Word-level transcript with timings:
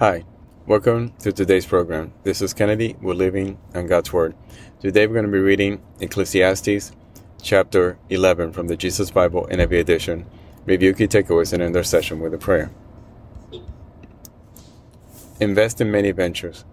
Hi, 0.00 0.24
welcome 0.66 1.12
to 1.20 1.30
today's 1.30 1.66
program. 1.66 2.12
This 2.24 2.42
is 2.42 2.52
Kennedy. 2.52 2.96
We're 3.00 3.14
living 3.14 3.58
on 3.76 3.86
God's 3.86 4.12
Word. 4.12 4.34
Today 4.80 5.06
we're 5.06 5.14
going 5.14 5.26
to 5.26 5.30
be 5.30 5.38
reading 5.38 5.80
Ecclesiastes 6.00 6.90
chapter 7.40 7.96
11 8.10 8.54
from 8.54 8.66
the 8.66 8.76
Jesus 8.76 9.12
Bible 9.12 9.46
NIV 9.52 9.78
edition. 9.78 10.26
Review 10.66 10.94
key 10.94 11.06
takeaways 11.06 11.52
and 11.52 11.62
end 11.62 11.76
our 11.76 11.84
session 11.84 12.18
with 12.18 12.34
a 12.34 12.38
prayer. 12.38 12.72
Invest 15.38 15.80
in 15.80 15.92
many 15.92 16.10
ventures. 16.10 16.64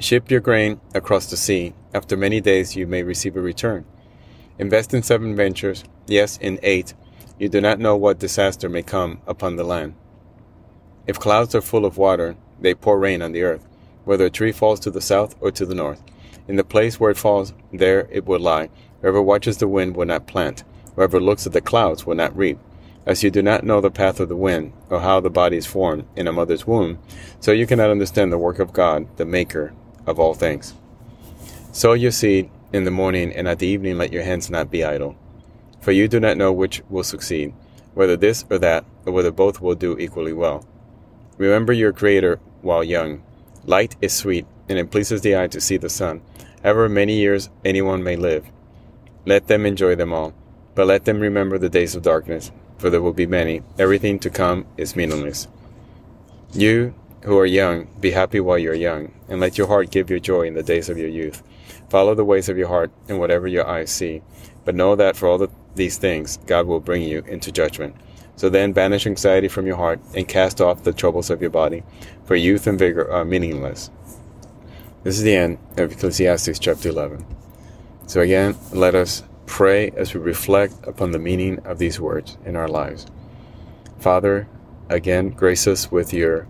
Ship 0.00 0.28
your 0.28 0.40
grain 0.40 0.80
across 0.92 1.30
the 1.30 1.36
sea. 1.36 1.72
After 1.94 2.16
many 2.16 2.40
days, 2.40 2.74
you 2.74 2.84
may 2.84 3.04
receive 3.04 3.36
a 3.36 3.40
return. 3.40 3.84
Invest 4.58 4.92
in 4.92 5.04
seven 5.04 5.36
ventures, 5.36 5.84
yes, 6.08 6.36
in 6.38 6.58
eight. 6.64 6.94
You 7.38 7.48
do 7.48 7.60
not 7.60 7.78
know 7.78 7.96
what 7.96 8.18
disaster 8.18 8.68
may 8.68 8.82
come 8.82 9.20
upon 9.28 9.54
the 9.54 9.62
land. 9.62 9.94
If 11.10 11.18
clouds 11.18 11.56
are 11.56 11.60
full 11.60 11.86
of 11.86 11.98
water, 11.98 12.36
they 12.60 12.72
pour 12.72 12.96
rain 12.96 13.20
on 13.20 13.32
the 13.32 13.42
earth, 13.42 13.66
whether 14.04 14.26
a 14.26 14.30
tree 14.30 14.52
falls 14.52 14.78
to 14.78 14.92
the 14.92 15.00
south 15.00 15.34
or 15.40 15.50
to 15.50 15.66
the 15.66 15.74
north. 15.74 16.00
In 16.46 16.54
the 16.54 16.62
place 16.62 17.00
where 17.00 17.10
it 17.10 17.16
falls, 17.16 17.52
there 17.72 18.06
it 18.12 18.26
will 18.26 18.38
lie. 18.38 18.70
Whoever 19.00 19.20
watches 19.20 19.56
the 19.56 19.66
wind 19.66 19.96
will 19.96 20.06
not 20.06 20.28
plant. 20.28 20.62
Whoever 20.94 21.18
looks 21.18 21.48
at 21.48 21.52
the 21.52 21.60
clouds 21.60 22.06
will 22.06 22.14
not 22.14 22.36
reap. 22.36 22.60
As 23.06 23.24
you 23.24 23.30
do 23.32 23.42
not 23.42 23.64
know 23.64 23.80
the 23.80 23.90
path 23.90 24.20
of 24.20 24.28
the 24.28 24.36
wind, 24.36 24.72
or 24.88 25.00
how 25.00 25.18
the 25.18 25.30
body 25.30 25.56
is 25.56 25.66
formed 25.66 26.04
in 26.14 26.28
a 26.28 26.32
mother's 26.32 26.64
womb, 26.64 27.00
so 27.40 27.50
you 27.50 27.66
cannot 27.66 27.90
understand 27.90 28.30
the 28.30 28.38
work 28.38 28.60
of 28.60 28.72
God, 28.72 29.08
the 29.16 29.24
Maker 29.24 29.74
of 30.06 30.20
all 30.20 30.34
things. 30.34 30.74
Sow 31.72 31.94
your 31.94 32.12
seed 32.12 32.48
in 32.72 32.84
the 32.84 32.92
morning, 32.92 33.32
and 33.32 33.48
at 33.48 33.58
the 33.58 33.66
evening 33.66 33.98
let 33.98 34.12
your 34.12 34.22
hands 34.22 34.48
not 34.48 34.70
be 34.70 34.84
idle. 34.84 35.16
For 35.80 35.90
you 35.90 36.06
do 36.06 36.20
not 36.20 36.36
know 36.36 36.52
which 36.52 36.84
will 36.88 37.02
succeed, 37.02 37.52
whether 37.94 38.16
this 38.16 38.44
or 38.48 38.58
that, 38.58 38.84
or 39.04 39.12
whether 39.12 39.32
both 39.32 39.60
will 39.60 39.74
do 39.74 39.98
equally 39.98 40.32
well. 40.32 40.64
Remember 41.40 41.72
your 41.72 41.94
Creator 41.94 42.38
while 42.60 42.84
young. 42.84 43.22
Light 43.64 43.96
is 44.02 44.12
sweet, 44.12 44.44
and 44.68 44.78
it 44.78 44.90
pleases 44.90 45.22
the 45.22 45.38
eye 45.38 45.46
to 45.46 45.58
see 45.58 45.78
the 45.78 45.88
sun. 45.88 46.20
However 46.62 46.86
many 46.86 47.14
years 47.14 47.48
anyone 47.64 48.02
may 48.02 48.14
live, 48.14 48.44
let 49.24 49.46
them 49.46 49.64
enjoy 49.64 49.94
them 49.94 50.12
all. 50.12 50.34
But 50.74 50.86
let 50.86 51.06
them 51.06 51.18
remember 51.18 51.56
the 51.56 51.70
days 51.70 51.94
of 51.94 52.02
darkness, 52.02 52.52
for 52.76 52.90
there 52.90 53.00
will 53.00 53.14
be 53.14 53.24
many. 53.24 53.62
Everything 53.78 54.18
to 54.18 54.28
come 54.28 54.66
is 54.76 54.94
meaningless. 54.94 55.48
You 56.52 56.92
who 57.22 57.38
are 57.38 57.46
young, 57.46 57.88
be 57.98 58.10
happy 58.10 58.40
while 58.40 58.58
you 58.58 58.72
are 58.72 58.74
young, 58.74 59.10
and 59.26 59.40
let 59.40 59.56
your 59.56 59.66
heart 59.66 59.90
give 59.90 60.10
you 60.10 60.20
joy 60.20 60.42
in 60.42 60.52
the 60.52 60.62
days 60.62 60.90
of 60.90 60.98
your 60.98 61.08
youth. 61.08 61.42
Follow 61.88 62.14
the 62.14 62.22
ways 62.22 62.50
of 62.50 62.58
your 62.58 62.68
heart 62.68 62.90
and 63.08 63.18
whatever 63.18 63.48
your 63.48 63.66
eyes 63.66 63.90
see. 63.90 64.20
But 64.66 64.74
know 64.74 64.94
that 64.94 65.16
for 65.16 65.26
all 65.26 65.38
the, 65.38 65.48
these 65.74 65.96
things, 65.96 66.36
God 66.44 66.66
will 66.66 66.80
bring 66.80 67.00
you 67.00 67.20
into 67.26 67.50
judgment. 67.50 67.96
So 68.40 68.48
then 68.48 68.72
banish 68.72 69.06
anxiety 69.06 69.48
from 69.48 69.66
your 69.66 69.76
heart 69.76 70.00
and 70.14 70.26
cast 70.26 70.62
off 70.62 70.82
the 70.82 70.94
troubles 70.94 71.28
of 71.28 71.42
your 71.42 71.50
body, 71.50 71.82
for 72.24 72.34
youth 72.34 72.66
and 72.66 72.78
vigor 72.78 73.06
are 73.12 73.22
meaningless. 73.22 73.90
This 75.02 75.18
is 75.18 75.24
the 75.24 75.36
end 75.36 75.58
of 75.76 75.92
Ecclesiastes 75.92 76.58
chapter 76.58 76.88
11. 76.88 77.26
So 78.06 78.22
again, 78.22 78.56
let 78.72 78.94
us 78.94 79.24
pray 79.44 79.90
as 79.90 80.14
we 80.14 80.20
reflect 80.20 80.72
upon 80.84 81.10
the 81.10 81.18
meaning 81.18 81.58
of 81.66 81.76
these 81.76 82.00
words 82.00 82.38
in 82.46 82.56
our 82.56 82.66
lives. 82.66 83.04
Father, 83.98 84.48
again, 84.88 85.28
grace 85.28 85.66
us 85.66 85.92
with 85.92 86.14
your 86.14 86.48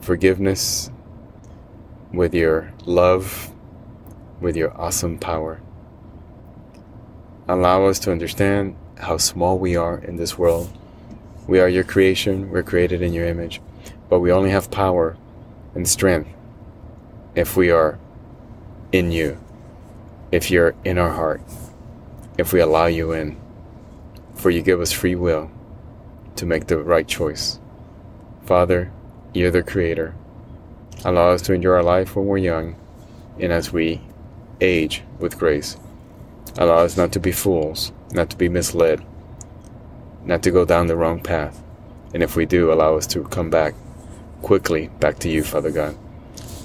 forgiveness, 0.00 0.90
with 2.12 2.34
your 2.34 2.72
love, 2.84 3.52
with 4.40 4.56
your 4.56 4.76
awesome 4.76 5.20
power. 5.20 5.60
Allow 7.46 7.86
us 7.86 8.00
to 8.00 8.10
understand 8.10 8.76
how 8.98 9.16
small 9.16 9.58
we 9.58 9.76
are 9.76 9.98
in 9.98 10.16
this 10.16 10.36
world. 10.36 10.70
We 11.46 11.60
are 11.60 11.68
your 11.68 11.84
creation, 11.84 12.50
we're 12.50 12.62
created 12.62 13.00
in 13.00 13.12
your 13.12 13.26
image, 13.26 13.60
but 14.08 14.20
we 14.20 14.32
only 14.32 14.50
have 14.50 14.70
power 14.70 15.16
and 15.74 15.88
strength 15.88 16.30
if 17.34 17.56
we 17.56 17.70
are 17.70 17.98
in 18.92 19.12
you, 19.12 19.38
if 20.32 20.50
you're 20.50 20.74
in 20.84 20.98
our 20.98 21.12
heart, 21.12 21.40
if 22.36 22.52
we 22.52 22.60
allow 22.60 22.86
you 22.86 23.12
in. 23.12 23.36
For 24.34 24.50
you 24.50 24.62
give 24.62 24.80
us 24.80 24.92
free 24.92 25.14
will 25.14 25.50
to 26.36 26.46
make 26.46 26.66
the 26.66 26.78
right 26.78 27.06
choice. 27.06 27.58
Father, 28.44 28.92
you're 29.34 29.50
the 29.50 29.62
creator. 29.62 30.14
Allow 31.04 31.30
us 31.30 31.42
to 31.42 31.52
enjoy 31.52 31.72
our 31.72 31.82
life 31.82 32.14
when 32.14 32.26
we're 32.26 32.38
young 32.38 32.76
and 33.38 33.52
as 33.52 33.72
we 33.72 34.00
age 34.60 35.02
with 35.18 35.38
grace. 35.38 35.76
Allow 36.58 36.78
us 36.78 36.96
not 36.96 37.12
to 37.12 37.20
be 37.20 37.32
fools, 37.32 37.92
not 38.10 38.30
to 38.30 38.36
be 38.36 38.48
misled, 38.48 39.04
not 40.24 40.42
to 40.42 40.50
go 40.50 40.64
down 40.64 40.88
the 40.88 40.96
wrong 40.96 41.20
path. 41.20 41.62
And 42.12 42.22
if 42.22 42.34
we 42.34 42.46
do, 42.46 42.72
allow 42.72 42.96
us 42.96 43.06
to 43.08 43.22
come 43.24 43.48
back 43.48 43.74
quickly 44.42 44.88
back 45.00 45.18
to 45.20 45.28
you, 45.28 45.42
Father 45.42 45.70
God. 45.70 45.96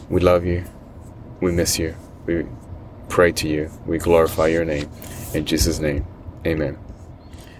We 0.09 0.19
love 0.19 0.45
you. 0.45 0.65
We 1.41 1.51
miss 1.51 1.77
you. 1.77 1.95
We 2.25 2.45
pray 3.09 3.31
to 3.33 3.47
you. 3.47 3.71
We 3.85 3.97
glorify 3.97 4.47
your 4.47 4.65
name. 4.65 4.89
In 5.33 5.45
Jesus' 5.45 5.79
name, 5.79 6.05
amen. 6.45 6.77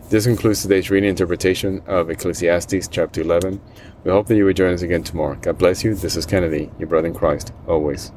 This 0.10 0.26
concludes 0.26 0.62
today's 0.62 0.90
reading 0.90 1.10
interpretation 1.10 1.82
of 1.88 2.10
Ecclesiastes 2.10 2.88
chapter 2.88 3.22
11. 3.22 3.62
We 4.04 4.12
hope 4.12 4.28
that 4.28 4.36
you 4.36 4.46
will 4.46 4.54
join 4.54 4.74
us 4.74 4.82
again 4.82 5.04
tomorrow. 5.04 5.36
God 5.36 5.58
bless 5.58 5.84
you. 5.84 5.96
This 5.96 6.16
is 6.16 6.26
Kennedy, 6.26 6.72
your 6.78 6.88
brother 6.88 7.08
in 7.08 7.14
Christ, 7.14 7.54
always. 7.68 8.12